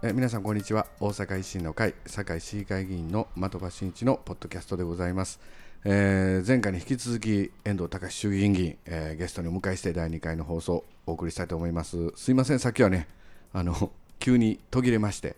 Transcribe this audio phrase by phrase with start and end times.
[0.00, 0.86] え皆さんこんにちは。
[1.00, 5.40] 大阪維新の会堺市議会議員の的場真一のポッドキャストでございます、
[5.84, 12.12] えー前回に引き続き遠藤隆衆議院議員、えーゲストにお迎えして第2回の放送をお送りしたいと思います。
[12.14, 12.60] すいません。
[12.60, 13.08] さっきはね
[13.52, 15.34] あの急に途切れまして、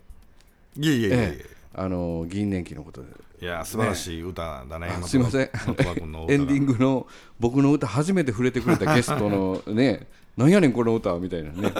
[0.77, 1.17] いえいえいえいえ。
[1.39, 3.07] えあの議員年金のことで。
[3.41, 5.49] えいや素晴らしい歌だねあすいません。
[6.29, 7.07] エンディングの
[7.39, 10.05] 僕の歌初めて触れてくれたゲストのね
[10.37, 11.73] なんやねんこの歌はみたいなね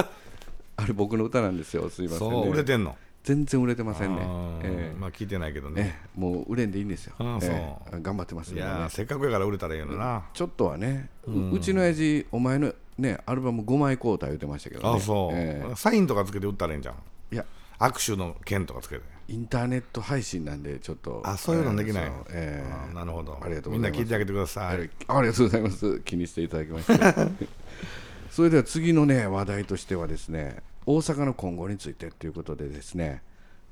[0.82, 1.90] あれ僕の歌なんですよ。
[1.90, 2.96] すいません、ね、そう売れてんの？
[3.24, 4.22] 全然売れてませんね。
[4.64, 5.00] ええ。
[5.00, 6.00] まあ聞いてないけどね。
[6.04, 7.16] ええもう売れんでいいんですよ。
[7.20, 8.58] ええ頑張ってますね。
[8.58, 10.24] いやせっかくやから売れたらいいのな。
[10.34, 14.98] ちょっとはね、ううちの親父お前のねアルバム5枚買うた言ってましたけどね。
[14.98, 15.32] あそう。
[15.36, 16.96] えサインとかつけて売ったらいいんじゃん。
[17.32, 17.46] えいや。
[17.80, 19.04] 握手の剣とかつけて。
[19.28, 21.22] インターネット配信なんでちょっと。
[21.24, 22.12] あそういうのできない。
[22.32, 23.38] えーなるほど。
[23.40, 23.98] ありがとうみござます。
[23.98, 24.66] んない聞いてあげてください。
[24.66, 26.00] ありありがとうございます。
[26.00, 26.94] 気にしていただきまして
[28.32, 30.58] それでは次のね話題としてはですね
[30.96, 33.22] 大阪の今後についてということでですね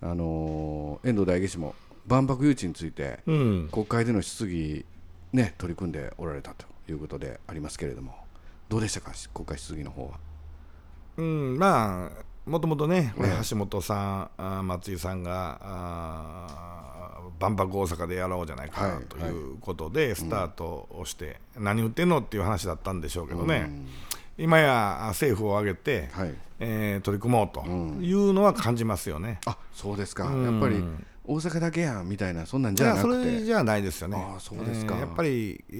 [0.01, 1.75] あのー遠藤大義士も
[2.07, 3.69] 万博誘致についてうん。
[3.71, 4.85] 国会での質疑
[5.33, 8.15] ね取り組んでおられたということでありますけれども
[8.69, 9.13] どうでしたか？
[9.33, 10.19] 国会質疑の方は。
[11.17, 13.13] うんまあもともとね、
[13.47, 16.49] 橋本さん、松井さんが
[17.39, 19.03] 万博大阪でやろうじゃないかはない。
[19.05, 23.69] ということで、スタートをして、何売ってんのっていう話だったんでしょうけどね、
[24.39, 26.33] 今や政府を挙げて、はい。
[26.61, 27.65] えー取り組もうと
[28.01, 29.39] いうのは感じますよね。
[29.45, 30.43] あそうですか、うん。
[30.43, 30.83] やっぱり
[31.23, 33.31] 大阪だけやんみたいなそんなんじじゃなくて。
[33.31, 34.17] れじゃないですよね。
[34.17, 34.95] あーそうですか。
[34.95, 35.73] えーやっぱり、え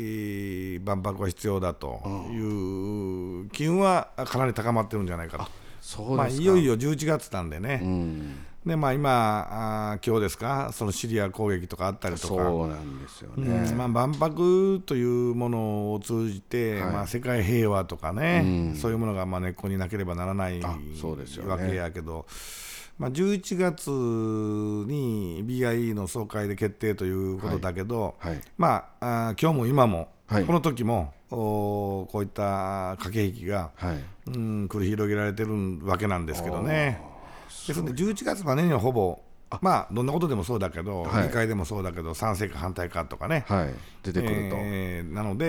[0.82, 2.02] ー万博は必要だと
[2.32, 5.46] いう機運はかなり高まってるんじゃないかと。
[5.82, 16.92] そうですか、まあ、いよいよ11月なんでね、うんでまあ、今、あー今日ですか、そのシリア攻撃とかあったりとか、そうなんですようね、んまあ、万博というものを通じて、はい。
[16.92, 18.76] まあ、世界平和とかね、うん。
[18.76, 21.50] そういうものがまあ根っこになければならないあそうですよね。
[21.52, 22.26] わけやけど、
[22.98, 28.42] まあ、11月に BIE の総会で決定ということだけど、はい。
[28.58, 30.46] まあ、あー今日も今も、はい。
[30.46, 34.04] この時もおーこういった駆け引きが、はい。
[34.28, 37.02] うん、繰り広げられてるわけなんですけどね。
[37.68, 39.20] ですので11月までにはほぼ
[39.62, 41.28] まあどんなことでもそうだけど、はい。
[41.28, 43.74] 議会でもそうだけど賛成か反対かとかね、はい。
[44.04, 45.48] 出てくると、えーなので、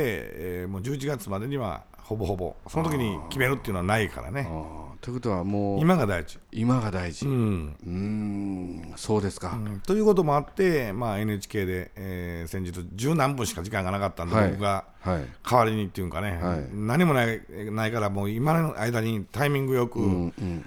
[0.63, 4.49] えーもう11月までにはほぼほぼその時に決めるっていうのはないからね。
[4.49, 7.25] あーということはもう今が大事、今が大事。
[7.27, 9.81] ううんそうですか、うん。
[9.81, 14.51] ということもあって、まあ、NHK で、えー先日十何分しか時間がなかったんで、はい。
[14.51, 15.25] 僕がはい。
[15.43, 16.69] 代わりにっていうかね、はい。
[16.73, 17.41] 何もない
[17.71, 19.99] ないからもう今の間にタイミングよく、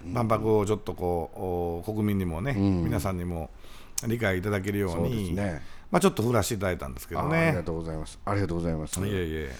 [0.03, 2.83] 万博をちょっとこうお国民にもね、ん。
[2.85, 3.51] 皆さんにも
[4.07, 5.61] 理解いただけるようにね。
[5.91, 7.63] まあ、ちょっと振らせていただいたんですけどあーありがね。
[7.63, 8.19] とうございます。
[8.25, 8.99] ありがとうございます。
[8.99, 9.51] いえいえ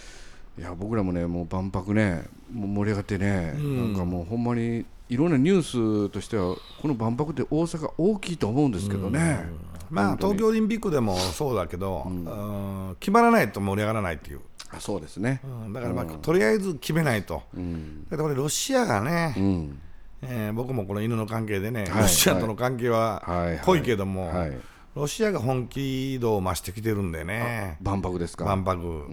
[0.57, 9.45] いや僕らもねもう万博ねもう盛り上がってね、なんかもうほんまにいろんなニュースとしてはこの万博って大阪大きいと思うんですけどね、
[9.93, 12.97] まあ、東京オリンピックでもそうだけど、うん。
[12.99, 15.39] 決まらないと盛り上がらないっていう、あそうですね。
[15.43, 15.73] うん。
[15.73, 19.79] だから、まあとりあえず決めないと、うん、だってこれ、ロシアがね、うん、
[20.23, 22.01] えー僕もこの犬の関係でね、はい。
[22.03, 23.45] ロシアとの関係ははい。
[23.47, 24.57] はい濃いけども、はい。
[24.95, 28.45] ロシアが本気度を増してきてるんでね、万博ですか。
[28.45, 29.07] 万博。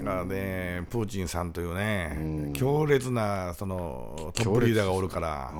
[0.00, 0.06] うーん。
[0.06, 5.52] だからね、プーチンさんというね、強烈なそのトップリーダーがおるから、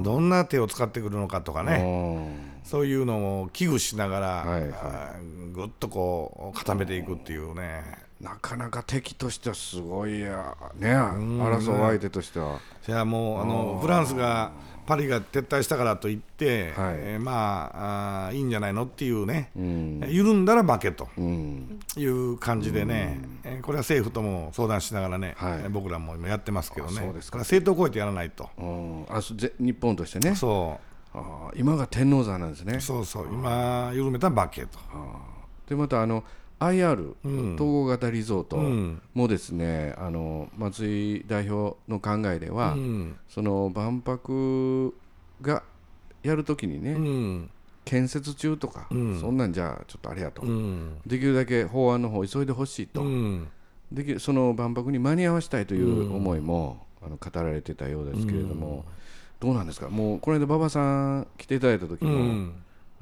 [0.00, 5.52] どんな手を使ってくるのかとかね、ねそういうのを危惧しながら、はいはい。
[5.52, 7.82] ぐっとこう固めていくっていうね、
[8.20, 12.60] なかなか敵としてはすごいやね争う相手としては。
[12.82, 14.52] それはもうあのフランスが
[14.90, 16.94] パリが撤退したからといって、はい。
[16.98, 20.04] えーまああーいいんじゃないのっていうね、うん。
[20.08, 21.78] 緩んだら負けとうん。
[21.96, 25.52] いう感じでね、えーこれは政府とも相談しながらね、はい。
[25.62, 27.38] えー僕らも今やってますけどね、あそうですか。
[27.38, 28.50] 政党を超えてやらないと。
[28.58, 29.06] うん。
[29.08, 30.34] あそぜ日本としてね。
[30.34, 30.78] そ
[31.14, 32.74] あー今が天王山なんですね。
[32.76, 33.04] うそう。
[33.04, 34.78] そう今緩めたら負けと。
[35.68, 36.24] でまたあの
[36.60, 37.54] IR、うん。
[37.54, 39.02] 統合型リゾートうん。
[39.14, 43.16] もですね、あの松井代表の考えでは、うん。
[43.28, 44.94] その万博
[45.42, 45.62] が
[46.22, 47.50] やるときにね、うん。
[47.84, 49.20] 建設中とか、うん。
[49.20, 50.98] そんなんじゃちょっとあれやと、うん。
[51.06, 53.48] できるだけ法案の方急いでほしいと、うん。
[53.90, 58.84] できるその万博に間に合わせたいという思いも、あの語られてたようですけれども、
[59.40, 59.88] どうなんですか？
[59.88, 62.52] もうこの間馬場さん来ていただいた時うも、ん。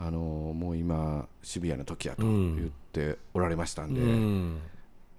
[0.01, 2.57] あのもう今シビアな時やとうん。
[2.57, 2.67] 言
[2.99, 4.61] っておられましたんで、うん。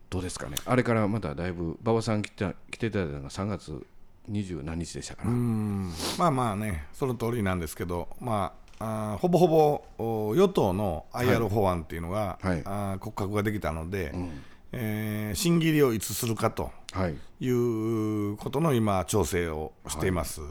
[0.09, 0.55] どうですかね。
[0.65, 3.85] あれからまただいぶ馬場さん来て来ていただいたのが3月
[4.29, 5.91] 20何日でしたから、うん。
[6.17, 12.61] まあまあね、その通りなんですけど、まあ、あーほぼほぼお与党の IR 法案っていうのが、はい。
[12.65, 14.29] あー骨格ができたので、ん。
[14.71, 16.71] えー審議入りをいつするかとは
[17.07, 17.15] い。
[17.41, 20.41] いうことの今、調整をしています、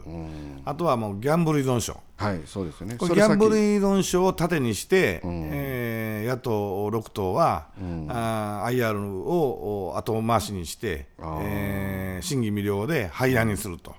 [0.65, 2.95] あとはもうギャンブル依存症、はいそうですよね。
[2.97, 7.67] これギャンブル依存症を盾にして、えー野党6党は、
[8.07, 13.95] あー IR をお後回しにして、えー審議未了で廃案にすると、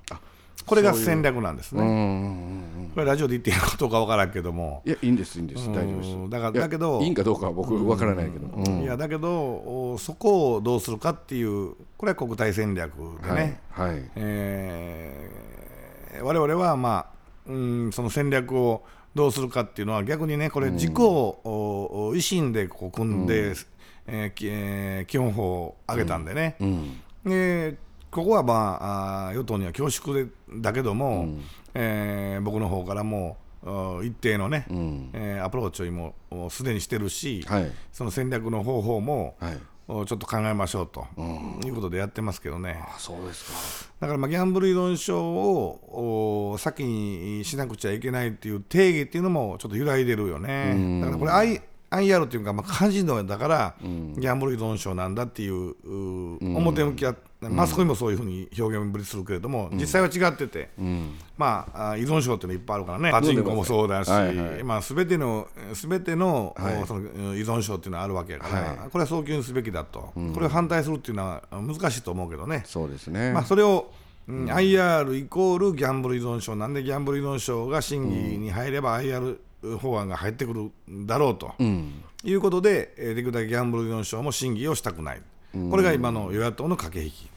[0.70, 1.82] これが戦略なんですね。
[1.82, 1.88] うん。
[1.88, 1.96] うんう
[2.46, 2.60] ん
[2.94, 5.68] これラジオで言っていいどうかわからんけども、いやいいんですいいんです。
[5.68, 6.10] 大丈夫です。
[6.10, 8.82] うんだからだけどいいんかどうかは僕わからないけど、うん。
[8.82, 14.10] いやだけどおそこをどうするかっていうこれは国体戦略でね、はいはい。
[14.16, 17.06] えー我々は、ま
[17.46, 18.82] あうん、その戦略を
[19.14, 23.54] どうするかっていうのは逆にねこれ自公をお維新でこう組んで、
[24.08, 27.00] えーきえー基本法を上げたんでね、うん。
[27.24, 27.76] で
[28.10, 30.26] ここは、まあ、あー与党には恐縮で
[30.56, 31.28] だけども、
[31.74, 35.10] えー僕の方からもお一定のね、うん。
[35.12, 36.14] えーアプローチをも
[36.46, 37.70] うすでにしてるし、はい。
[37.92, 39.58] その戦略の方法も、はい。
[39.92, 41.04] おちょっと考えましょうと、
[41.66, 42.80] いうことでやってますけどね。
[42.94, 43.92] あそうですか。
[44.02, 51.00] だからまあギャンブル依存症をお先にしなくちゃいけないっていう定義っていうのもちょっと揺らいでるよね。
[51.00, 51.60] だからこれ
[51.90, 60.68] IR っていうか、まあ、カジノだからギャンブル依存症なんだっていうう表向きはマスコミもそういうふうに表現ぶりするけれども、実際は違ってて、
[61.38, 63.10] まああ依存症っていうのいっぱいあるからね。
[63.10, 64.62] パチンコもそうだし、はいはい。
[64.62, 66.86] まあ、全ての全ての,、はい。
[66.86, 67.00] その
[67.34, 68.90] 依存症っていうのはあるわけやから、はい。
[68.90, 72.62] これは早急にすべきだと、これを反対するっていうのは難しいと思うけどね。
[72.66, 73.90] そうですね、まあ、それを、
[74.28, 76.54] うん IR イコールギャンブル依存症。
[76.54, 79.38] なんでギャンブル依存症が審議に入れば IR
[79.80, 82.02] 法案が入ってくるんだろうと、うん。
[82.22, 87.30] いうことで、えーできるだけギャンブル依存症も審議をしたくない、これが今の与野党の駆け引き。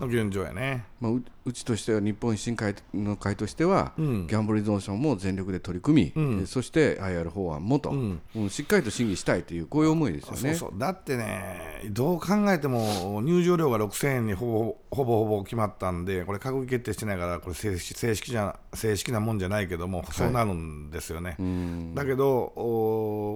[0.00, 0.84] の現状やね。
[1.00, 8.50] まあ、ううちとしては日本維新会の会としては、ギャンブル依存症も全力で取り組み、えそして IR 法案もと、うん。
[8.50, 10.54] しっかりと審議したいというこういう思いですよね。
[10.54, 10.70] そう。
[10.70, 21.36] そうだってね、どう考えても入場料が6000円にほぼほぼほぼ決まったんで、これ、閣議決定してないから、これ正式正式じゃ、正式なもんじゃないけども、そうなるんですよね。
[21.94, 22.52] だけど、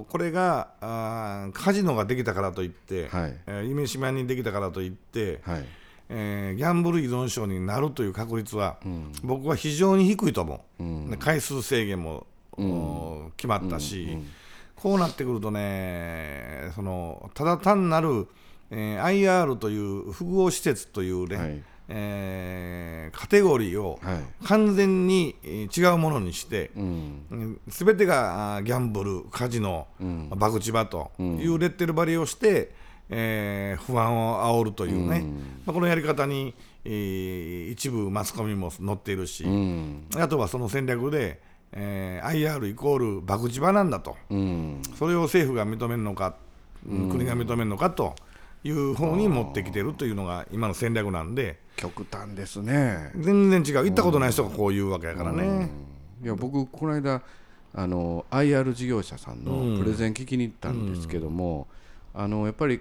[0.01, 3.37] おこれがあーカジノができたからといって、はい。
[3.47, 5.65] えー夢島にできたからといって、はい。
[6.09, 8.79] えーギャンブル依存症になるという確率は、
[9.23, 12.27] 僕は非常に低いと思う、で回数制限も、
[12.59, 14.17] お決まったし、
[14.77, 18.29] こうなってくるとね、そのただ単なる、
[18.71, 24.19] えー IR という複合施設というね、はいえーカテゴリーをはい。
[24.47, 27.61] 完全にえー違うものにして、うん。
[27.69, 29.87] すべてがギャンブル、カジノ、
[30.31, 32.73] 博打場というレッテル張りをして、
[33.09, 35.25] えー不安を煽るというね、
[35.65, 36.55] まあ、このやり方に、
[36.85, 40.07] えー一部マスコミも乗っているし、うん。
[40.17, 41.41] あとはその戦略で、
[41.73, 42.29] えー
[42.59, 44.83] IR イコール博打場なんだと、うん。
[44.99, 46.35] それを政府が認めるのか、
[46.85, 48.15] 国が認めるのかと
[48.67, 53.13] いう方に持ってきてるというのが今の戦略なんで、極端ですね。
[53.17, 55.71] 全然違う、行ったことない人がこう言うわけやからね。
[56.23, 57.23] いや僕この間
[57.75, 61.69] あの IR 事業者さんのプレゼン聞きに行ったんですけども、
[62.15, 62.81] あのやっぱり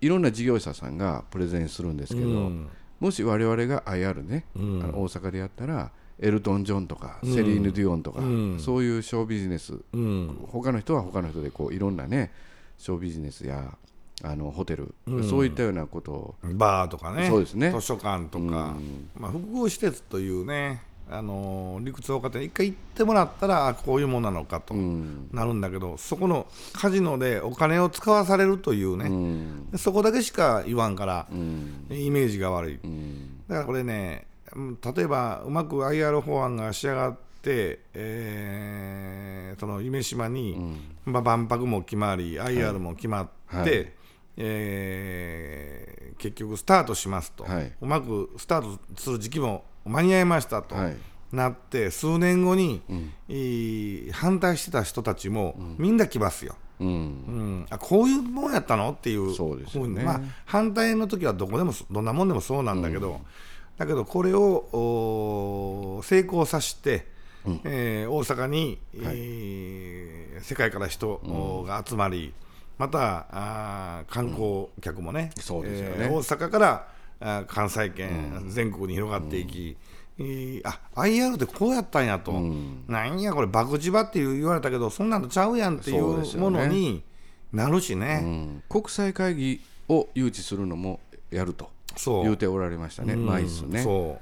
[0.00, 2.68] いろんな事業者さんがプレゼンするんですけど、うん。
[2.98, 8.20] もし我々が IR ね、あの大阪でやったらエルトン・ジョンとか、セリーヌ・ディオンとか、
[8.58, 10.46] そういうショービジネス、うん。
[10.48, 12.32] 他の人は他の人でこういろんなね
[12.78, 13.76] ショービジネスや
[14.24, 14.94] あのホテル、
[15.28, 16.34] そういったようなことを。
[16.54, 17.28] バーとかね。
[17.28, 17.70] そうですね。
[17.72, 18.74] 図書館とか、
[19.18, 25.28] まあ、複合施設というね、あのー理屈を分かって一回行ってもらったらあこういうものなのかとうん。
[25.32, 29.70] なるんだけど、そこのカジノでお金を使わされるというね、うん。
[29.70, 31.86] でそこだけしか言わんから、うん。
[31.90, 33.40] イメージが悪い、うん。
[33.48, 43.92] だからこれね、うん例えばうまく IR 法案が仕上がって、えーその夢島に、まあ、万博も決まり、IR も決まって、はい
[44.36, 47.72] えー結局スタートしますと、はい。
[47.80, 50.76] うまくスタートする時期も間に合いましたと。
[50.76, 50.96] はい。
[51.32, 52.80] なって数年後に、
[53.28, 56.88] いい反対してた人たちも、みんな来ますよ、うん。
[56.88, 58.90] うん、あこういうもんやったの？
[58.92, 60.04] っていうそうですよね。
[60.04, 63.20] まあ、反対の時はどこでもそどんなもんでもそうなんだけど、
[63.78, 64.40] だけどこれを
[65.98, 67.06] お成功させて、
[67.64, 71.20] えー大阪に、えー世界から人
[71.66, 72.34] が集まり、
[72.78, 76.06] またあー観光客もね,、そうですよね。
[76.06, 76.88] えー大阪から
[77.20, 79.76] あー関西圏、全国に広がっていき、
[80.18, 82.32] えーあ IR ってこうやったんやと、
[82.88, 87.02] なんやこれ、博打場って言われたけど、そんなのちゃうやんっていそうものに
[87.52, 88.20] なるしね。
[88.22, 88.62] うん。
[88.68, 91.00] 国際会議を誘致するのも
[91.30, 91.70] やると
[92.22, 93.26] 言うておられましたね、うん。
[93.26, 93.82] マイスね。
[93.82, 94.18] そ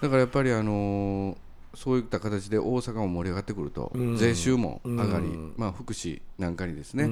[0.00, 1.36] だからやっぱりあのー
[1.74, 5.26] そういった形で大阪も盛り上がってくると、税収も上がり、
[5.56, 7.08] まあ、福祉なんかにですね、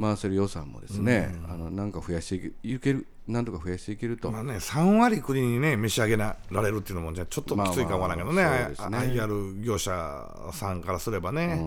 [0.00, 11.62] 回せる予算もですね、あのなんか増やしていけるなんとか増やしていけると、まあね、3割国にね召し上げられるっていうのもじゃちょっときついかもわからんけどね,、まあまあね、IR 業者さんからすればね。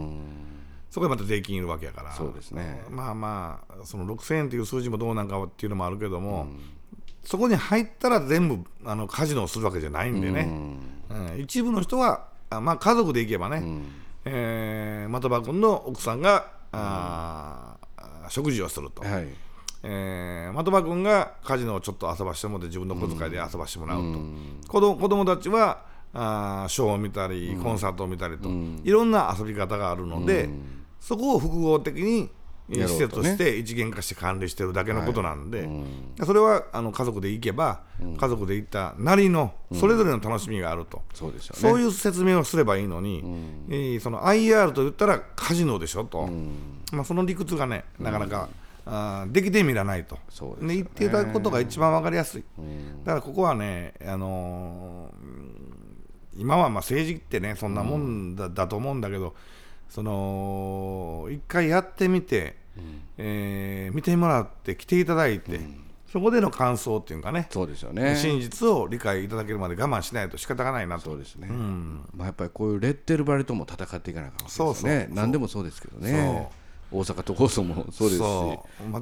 [0.89, 6.48] そこでまた税金いるわけやからそうですねまあまあその6000円という数字もどうなんかっていうのもあるけども、
[7.24, 10.50] そこに入ったら全部あのカジノをするわけじゃないんでね、
[11.10, 13.86] うん、一部の人はあ、まあ、家族で行けばね、うん、
[14.25, 17.77] えー、的場君の奥さんが、あ
[18.30, 19.04] 食事をすると。
[19.04, 19.27] はい。
[19.84, 32.30] えー、的場君がカジノをちょっと遊ばしてもらって自分の小遣いで遊ばしてもらうと、うん、子供子供たちはあショーを見たり、コンサートを見たりと、うん、いろんな遊び方があるので、うん、そこを複合的に
[32.69, 35.67] 施設として一元化して管理してるだけのことなんで、はい。
[35.67, 43.24] うん、それはあの家族で行けば、うん、家族で行ったなりのそれぞれの楽しみがあると、そうですよね、そういう説明をすればいいのに、
[43.69, 46.27] えー、その IR と言ったらカジノでしょと、
[46.91, 48.50] まあ、その理屈がねなかなか、
[48.86, 52.43] あできてみらないと、そうで、ね、言っていただくことが一番分かりやすい、
[53.03, 59.36] だからここはね、あのー、今はまあ政治ってねそんなもんだ,、だと思うんだけど、
[59.89, 68.15] その一回やってみて、うん、えー、見てもらって来ていただいて、うん、そこでの感想っていうかねそうですよね。
[68.15, 71.06] 真実を理解いただけるまで我慢しないと仕方がないなと。
[71.06, 74.50] そうですね、うん、まあ、やっぱりこういうレッテルバリとも戦っていかなきゃいけないですね。
[74.50, 75.08] そうそう。
[75.12, 76.50] 何でもそうですけどね。
[76.91, 78.24] 大阪都構想もそうですし。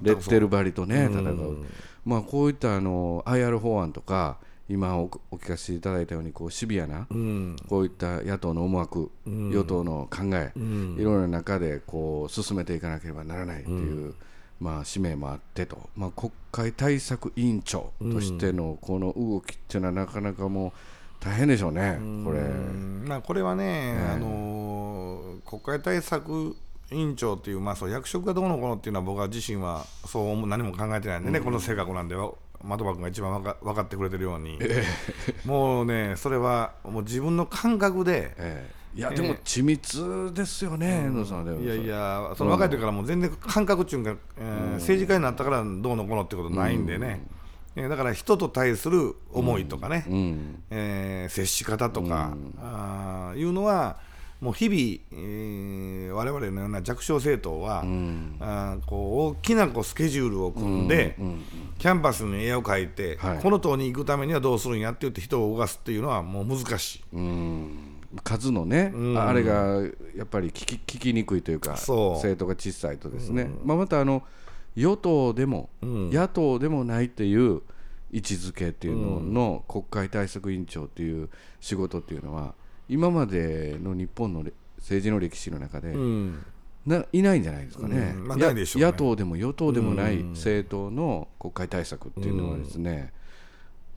[0.02, 1.66] レッテルバリとね戦う、
[2.04, 14.16] まあ、こういったあの IR 法案とか今お聞かせいただいたようにこうシビアな、うん、こういった野党の思惑、うん、与党の考え、うん、いろいろな中でこう進めていかなければならないという、
[14.60, 20.72] まあ、使命もあってと、まあ、国会対策委員長としてのこの動きっていうのはなかなかもう
[21.24, 22.42] 大変でしょうね、これ。
[23.08, 24.00] まあ、これはね、ね。
[24.14, 26.56] あの国会対策
[26.92, 32.16] 委員長っていう、まあ、そう役職がどうのこうのっていうのは僕は自身はそう何も考えてないんでね、この性格なんで
[32.64, 47.26] 的場君が一番分か分かってくれてるように、えー、もうねそれはもう自分の感覚で、えー、いやでも緻密ですよね、遠、藤、さんいやいやその若い時からもう全然感覚っていうか、えー、政治家になったからどうのこうのってことないんでね、
[47.76, 53.98] えだから人と対する思いとかね、うん、えー、接し方とか、うん、あいうのは
[54.42, 61.44] もう日々、えー、我々のような弱小政党は、うん、あこう大きなこうスケジュールを組んで、うんうん、
[61.78, 67.04] キャンパスに絵を描いて、はい、この党に行くためにはどうするんやって言って人を動かすっていうのはもう難しい。
[68.24, 69.82] 数のね、あれが
[70.16, 74.24] やっぱり聞き聞きにくいというか政党が小さいとですね、まあ、またあの
[74.76, 77.62] 与党でも、野党でもないっていう
[78.12, 82.54] 位置づけっていうのの国会対策委員長っていう仕事っていうのは
[82.90, 84.44] 今までの日本の
[84.78, 85.94] 政治の歴史の中で、
[86.86, 88.14] ないないんじゃないですかね。
[88.16, 88.28] うん。
[88.28, 93.12] まあね、野党でも与党でもない政党の国会対策っていうのはですね、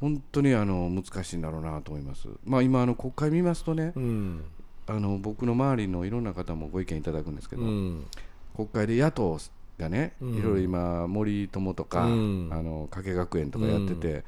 [0.00, 2.28] 本当にあの難しいんだろうなと思います。
[2.44, 4.44] まあ、今あの国会見ますとね、うん、
[4.86, 8.06] あの僕の周りのいろんな方もご意見いただくんですけど、うん、
[8.54, 9.38] 国会で野党
[9.76, 14.24] がね、いろいろ今森友とか、あの加計学園とかやってて、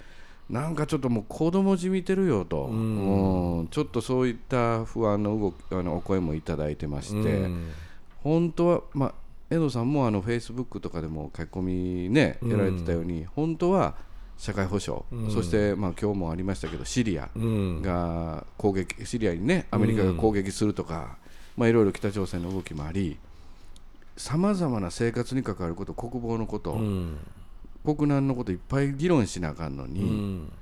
[0.50, 7.46] なんかちょっともう子供じみてるよと、うん、ちょっとそういった不安の動きあのお声もいただいてまして、
[8.24, 9.14] 本当は、まあ、
[9.48, 13.94] 遠藤さんもあのフェイスブックとかでも書き込みね、やられてたように、本当は
[14.38, 21.18] 社会保障、そして、まあ今日もありましたけど、シリアが攻撃、シリアにね、アメリカが攻撃するとか、
[21.56, 23.18] まあ、いろいろ北朝鮮の動きもあり、
[24.16, 26.78] さまざまな生活に関わること、国防のこと、
[27.84, 30.52] 国難のこといっぱい議論しなあかんのに、うん、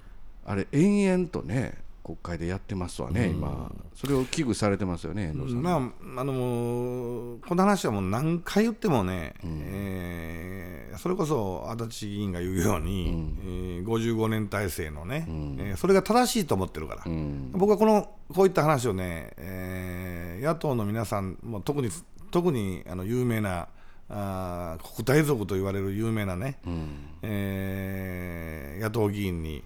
[0.44, 21.90] あれ延々とね国会でやってますわね、うん、今、それを危惧されてますよね、まあ、あのー、この話はもう何回言ってもね、うん、えー、それこそ足立議員が言うように、うん、えー、55年体制のね、うん、えー、それが正しいと思ってるから、うん、僕はこのこういった話をね、えー、野党の皆さん、も特に
[22.30, 23.68] 特にあの有名な
[24.10, 29.62] あ国大族と言われる有名なね、うん、えー、野党議員に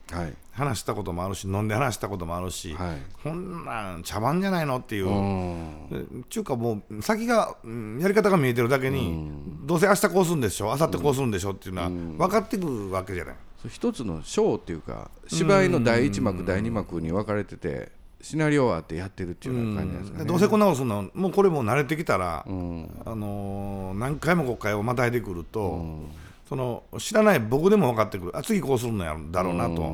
[0.52, 7.56] 話したこともあるし、飲んで話したこともあるし、はい、こんなん茶番じゃないのっていう、ちゅうかもう先が、
[8.00, 13.34] やり方が見えてるだけに、うん、どうせ明日こうするんでしょ明後日こうするんでしょっていうのは分かってくるわけじゃない。
[13.68, 26.06] 一つのショーっていうか芝居の第一幕、第二幕に分かれててシナリオはあってやってるっていうような感じですかね、どうせこんなことするのもうこれも慣れてきたら、うん、あのー、何回も国会をまたいでくると、うん、
[26.48, 28.36] その知らない僕でも分かってくる。
[28.36, 29.92] あ次こうするのやだろうなと、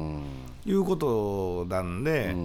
[0.66, 2.36] いうことなんで、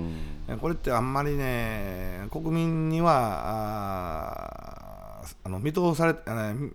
[0.61, 4.63] これってあんまりね国民には
[5.43, 6.15] あの見通され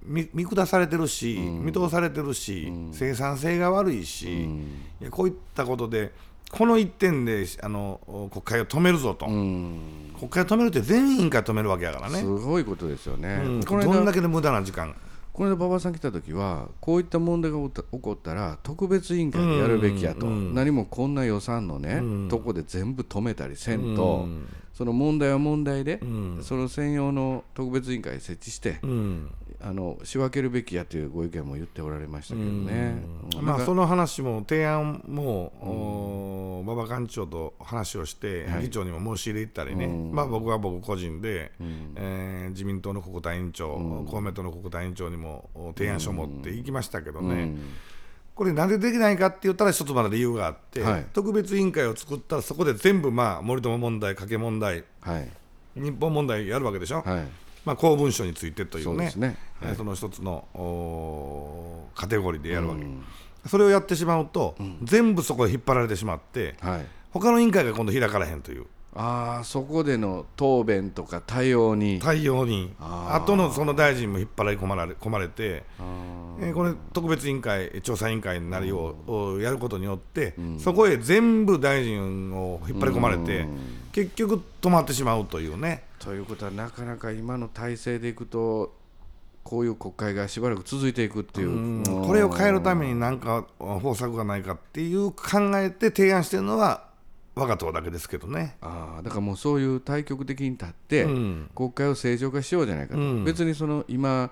[0.04, 4.60] 見見下されてるし、うん、見通されてるし、うん、生産性が悪いし、うん、
[5.00, 6.12] いやこういったことで
[6.50, 9.80] この一点であの国会を止めるぞと、国
[10.30, 12.18] 会を止めるって全員会止めるわけやからね。
[12.18, 14.94] すごいことですよね、これどんだけの無駄な時間。
[15.32, 24.26] この間馬場さん来た時はこういった問題が起こったら特別委員会でやるべきやと、何もこんな予算のね、とこで全部止めたりせんと、
[24.74, 26.00] その問題は問題で、
[26.42, 28.80] その専用の特別委員会設置して、
[29.60, 32.94] あの仕分けるべきやというご意見も言っておられましたけどね、
[33.40, 43.68] まあ、その話も提案も馬場幹事長と話をして、はい、議長にも申し入れ行ったりね、まあ、僕は僕個人で、うん、えー、自民党の国対委員長、
[44.08, 47.56] 公明党の国対委員長にも提案書を持って行きましたけどね。
[48.38, 55.28] これなんでできないかって言ったら一つまだ理由があって、はい、特別委員会を作ったらそこで全部まあ森友問題、加計問題、はい、
[55.74, 57.28] 日本問題やるわけでしょ、はい、
[57.64, 60.44] まあ、公文書についてというねそね、はい、その一つの
[61.94, 63.02] カテゴリーでやるわけ、うん、
[63.46, 68.66] それをやってしまうと、うん、全部そこへ引っ張られてしまって、はい、他の委員会が今度開かれへんという。
[68.94, 72.00] あそこでの答弁とか対応に。
[72.00, 72.74] 対応に。
[72.80, 75.62] あとのその大臣も引っ張り込まれ込まれて、
[76.40, 83.46] えー、これ特別委員会調査委員会になるようやることによって、うん、そこへ全部大臣を引っ張り込まれて、
[83.92, 85.84] 結局止まってしまうというね。
[85.98, 88.74] ということはなかなか今の体制でいくと
[89.42, 91.82] こういう国会がしばらく続いていくっていう。
[92.06, 96.88] これを変えるために何か方策がないかっていう考えて提案してるのは
[97.34, 98.56] 我が党だけですけどね。
[98.60, 104.30] あだからもうそういう対極的に立って、うん、国会を正常化しようじゃないかと、うん、別にその今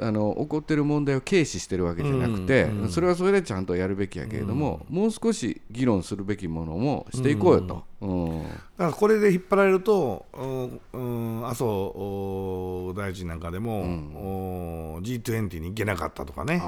[0.00, 8.42] あの起こっている問題を軽視してるわけじゃなくて、うんうん、それはそれでちゃんとやるべきやけれども、うん、もう少し議論するべきものもしていこうよと、うん。
[8.42, 16.62] だからこれで引っ張られると、うん麻生大臣なんかでも、うん、G20 に行けなかったとかね。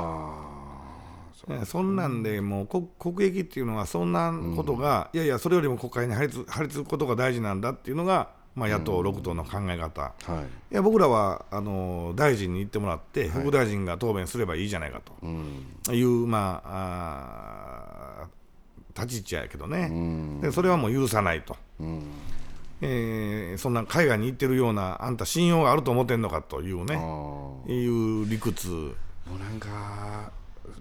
[1.66, 6.22] そんなんで、もう国益っていうのは、そんなことが、いやいや、それよりも国会に張
[6.62, 10.12] り付くことが大事なんだっていうのが、まあ、野党6党の考え方、は
[10.70, 15.92] い、いや僕らはあの大臣に行ってもらって、副大臣が答弁すればいいじゃないかと。
[15.92, 18.28] いう、まあ、あ
[18.96, 21.56] 立ち位置やけどね、でそれはもう許さないと。
[22.80, 26.94] えー、そんな海外に行ってるようなあんた信用があると思ってんのかというね。
[27.66, 28.68] いう理屈。
[28.68, 30.30] もうなんか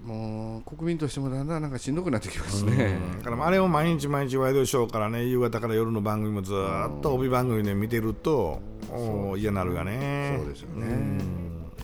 [0.01, 2.97] もう国民としてもだんだんなんかしんどくなってきますね。
[3.23, 10.35] だからあれを毎日毎日ワイドショーからね夕方から夜の番組もずっと帯番組で見てるとお嫌なるがね。
[10.39, 11.21] そうですよね。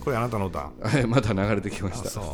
[0.00, 0.70] これあなたの歌。
[1.08, 2.20] また流れてきました。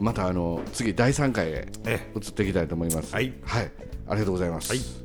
[0.00, 1.68] またあの次第3回へ
[2.16, 3.14] 移っていきたいと思います。
[3.14, 3.70] はい、はい、
[4.08, 4.70] ありがとうございます。
[4.70, 5.03] はい